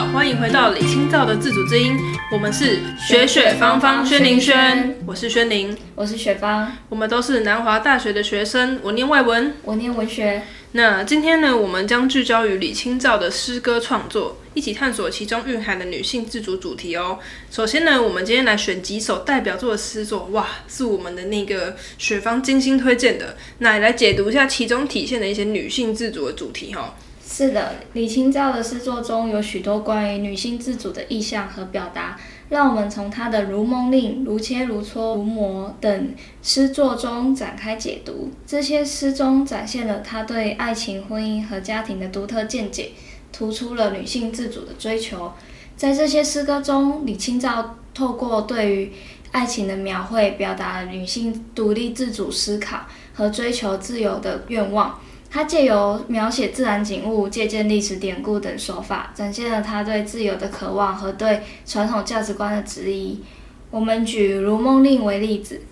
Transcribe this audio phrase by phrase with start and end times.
[0.00, 1.94] 好，欢迎回到李清照的自主之音，
[2.32, 10.40] 我们是雪雪芳芳轩宁轩，我是轩宁，我是雪芳，我们都是南华大学的学生，我念外文，我念文学。
[10.72, 17.18] 那今天呢，我们将聚焦于李清照的诗歌创作，一起探索其中蕴含的女性自主主题哦。
[17.50, 26.96] 首先呢，我们今天来选几首代表作的诗作，哇，是我们的那个雪芳精心推荐的，那来解读一下其中体现的一些女性自主的主题哈。
[27.32, 34.84] 是的，李清照的诗作中有许多关于女性自主的意象和表达，让我们从她的《如梦令》《如切如磋》
[35.14, 38.32] 《如磨》等诗作中展开解读。
[38.44, 42.90] 这些诗中展现了她对爱情、婚姻和家庭的独特见解，
[43.32, 45.32] 突出了女性自主的追求。
[45.76, 48.92] 在这些诗歌中，李清照透过对于
[49.30, 52.80] 爱情的描绘，表达了女性独立自主思考
[53.14, 54.98] 和追求自由的愿望。
[55.32, 63.22] 他借由描写自然景物、借鉴历史典故等手法，展现了他对自由的渴望和对传统价值观的质疑。
[63.70, 65.62] 我们举《如梦令》为例子：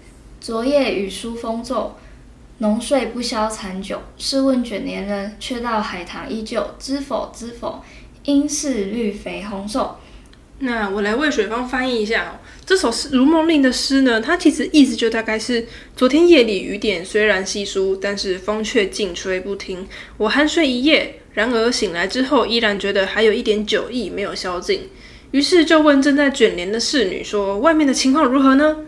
[0.41, 1.97] 昨夜雨疏风骤，
[2.59, 4.01] 浓睡不消残酒。
[4.17, 6.64] 试问卷帘人，却道海棠依旧。
[6.79, 7.33] 知否？
[7.34, 7.83] 知否？
[8.27, 9.97] 应是绿肥红瘦。
[10.61, 12.41] 那我来为水芳翻译一下。
[12.67, 19.86] 这首诗《如梦令》的诗呢，它其实意思就大概是：昨天夜里雨点虽然稀疏，但是风却劲吹不停。
[20.17, 24.89] 我酣睡一夜，然而醒来之后，依然觉得还有一点酒意没有消尽。
[25.31, 28.79] 于是就问正在卷帘的侍女说：“外面的情况如何呢？”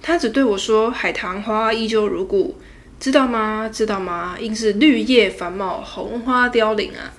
[0.00, 2.56] 她只对我说：“海棠花依旧如故，
[3.00, 3.68] 知道吗？
[3.72, 4.36] 知道吗？
[4.40, 7.12] 应是绿叶繁茂，红花凋零啊。”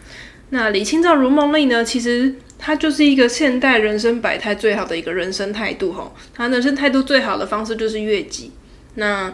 [0.51, 1.83] 那李清照《如梦令》呢？
[1.83, 2.35] 其实。
[2.59, 8.51] 它就是一个现代人生百态最好的一个人生态度吼，他人生态度最好的方式就是悦己。
[8.95, 9.33] 那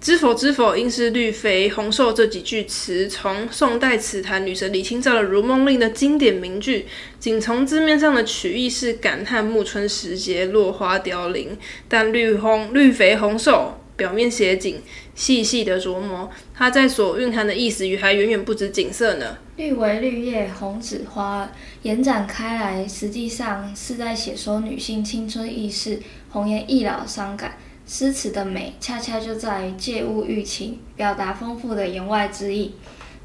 [0.00, 6.84] 知否知否，应是绿肥红瘦这几句词，从宋代词坛女神李清照的《如梦令》的经典名句，
[7.18, 11.56] 仅从字面上的曲意是感叹暮春时节落花凋零，
[11.88, 13.80] 但绿红绿肥红瘦。
[13.96, 14.82] 表面写景，
[15.14, 19.38] 细细的琢磨，它在所蕴含的意思，与还远远不止景色呢。
[19.56, 21.48] 绿为绿叶，红指花，
[21.82, 26.00] 延展开来，实际上是在写说女性青春易逝、
[26.30, 27.52] 红颜易老伤感。
[27.86, 32.74] 诗词的美，恰恰就在于借物喻情，表达丰富的言外之意。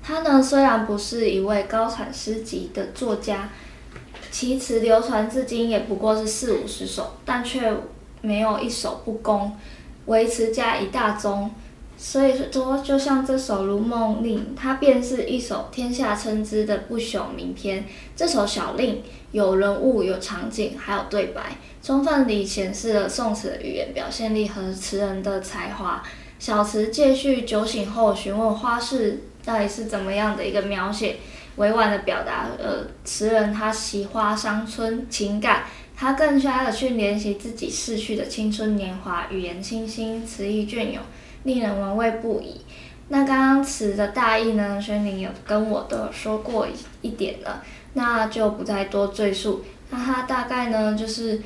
[0.04, 3.50] 他呢，虽然不是一位高产诗集的作家，
[4.30, 7.74] 其词流传至今也不过是四五十首，但却
[8.22, 9.52] 没有一首不公。
[10.06, 11.50] 维持家一大宗，
[12.02, 17.86] 所以说就像这首《如梦令》，它便是一首天下称之的不朽名篇。
[18.16, 26.02] 这首小令有人物、有场景，还有对白，充分地显示了宋词的语言表现力和词人的才华。
[26.40, 31.18] 小词借叙酒醒后询问花事到底是怎么样的一个描写，
[31.58, 35.64] 委婉的表达呃词人他惜花伤春情感。
[36.00, 41.04] 他更加的去联系自己逝去的青春年华，语言清新，词意隽永，
[41.44, 42.62] 令人玩味不已。
[43.10, 44.82] 那刚刚词的大意呢？
[44.82, 46.66] 轩宁有跟我都说过
[47.02, 47.62] 一点了，
[47.96, 49.62] 那就不再多赘述。
[49.90, 51.42] 那他大概呢，就是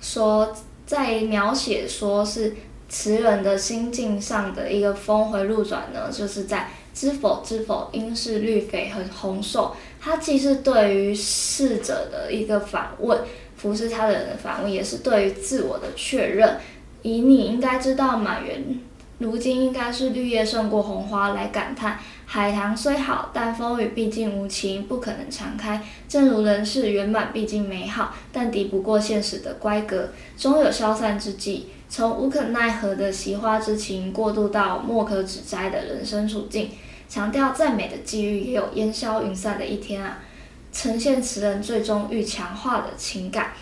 [0.00, 2.56] 说在描写说是
[2.88, 9.76] 词人的心境上的一个峰回路转呢，就是在知否知否，应是绿肥和红瘦。
[10.00, 13.20] 它既是对于逝者的一个反问。
[13.66, 16.56] 服侍他的人的反问，也是对于自我的确认。
[17.02, 18.78] 以你应该知道，满园
[19.18, 25.82] 如今应该是绿叶胜过红花，来感叹海棠虽好，但风雨毕竟无情，不可能常开。
[26.08, 31.68] 正如人世圆满毕竟美好，但敌不过现实的乖格，终有消散之际。
[31.88, 36.70] 从无可奈何的惜花之情，过渡到莫可指摘的人生处境，
[37.08, 40.18] 强调再美的际遇，也有烟消云散的一天啊。
[40.76, 43.52] 呈现词人最终欲强化的情感，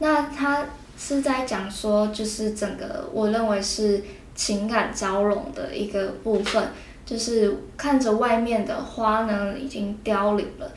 [0.00, 0.66] 那他
[0.98, 4.04] 是在讲说，就是整个我认为是
[4.34, 6.68] 情感交融的一个部分，
[7.06, 10.70] 就是看着外面的花呢已经凋零了，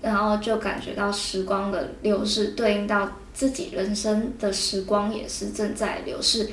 [0.00, 6.48] 然后就感觉到时光的流逝，对应到自己人生的时光也是正在流逝。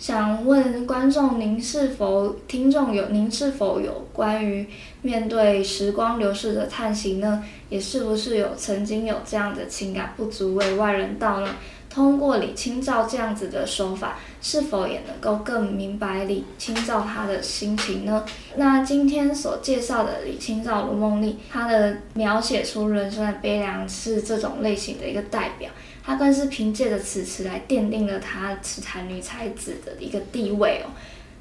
[0.00, 4.66] 想问观众，您是否听众有您是否有关于
[5.02, 7.44] 面对时光流逝的叹息呢？
[7.68, 11.54] 也是不是有曾经有这样的情感不足为外人道呢？
[11.90, 18.24] 通过李清照这样子的手法，是否也能够更明白李清照他的心情呢？
[18.56, 25.68] 那今天所介绍的李清照《如梦令》，他的描写出人生的悲凉，是这种类型的一个代表。
[26.10, 30.90] 他更是凭借着此词来奠定了他词坛女才子的一个地位哦。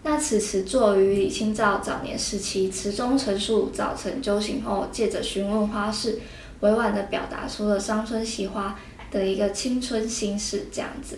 [0.04, 6.20] 那此词作于李清照早年时期，词中陈述早晨酒醒后，借着询问花事，
[6.60, 8.80] 委婉的表达出了伤春喜花
[9.10, 11.18] 的一个青春心事这样子。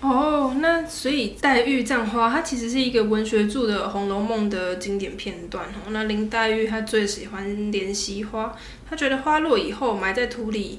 [0.00, 5.90] 哦，那所以黛玉葬花，它其实是一个文学著的《红楼梦》的经典片段哦。
[5.90, 8.56] 那林黛玉她最喜欢怜惜花，
[8.88, 10.78] 她觉得花落以后埋在土里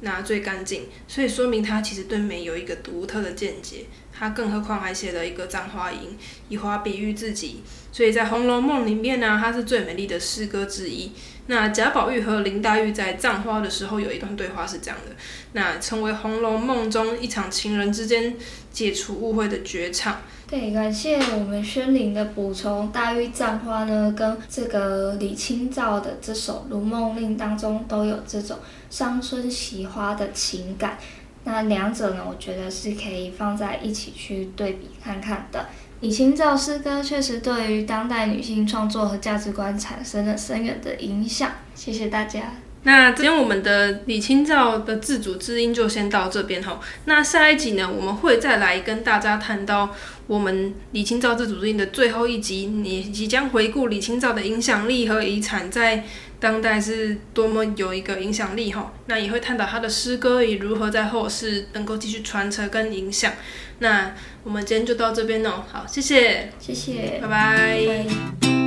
[0.00, 3.86] 那最干净，所以说明他其实对美有一个独特的见解。
[4.12, 5.98] 他更何况还写了一个《葬花吟》，
[6.50, 11.12] 以花比喻自己，所以在《红楼梦》里面呢，它是最美丽的诗歌之一。
[11.46, 15.16] 那贾宝玉和林黛玉在葬花的时候有一段对话是这样的，
[15.52, 18.36] 那成为《红楼梦》中一场情人之间
[18.70, 20.20] 解除误会的绝唱。
[20.50, 28.58] 对，感谢我们宣灵的补充，大玉葬花呢，跟这个李清照的这首《如梦令》当中都有这种
[28.90, 30.98] 伤春喜花的情感。
[31.44, 35.66] 那两者呢，我觉得是可以放在一起去对比看看的。
[36.00, 41.52] 李清照诗歌确实对于当代女性创作和价值观产生了深远的影响。
[41.76, 42.54] 谢谢大家。
[42.82, 46.80] 那今天我们的李清照的自主之音就先到这边哈。
[47.04, 49.94] 那下一集呢，我们会再来跟大家谈到
[50.26, 56.04] 我们李清照自主之音的最后一集，你即将回顾李清照的影响力和遗产在
[56.38, 58.92] 当代是多么有一个影响力哈。
[59.06, 63.32] 那也会探讨他的诗歌以如何在后世能够继续传承跟影响。
[63.80, 68.59] 那我们今天就到这边哦，好，谢谢，谢谢，拜拜。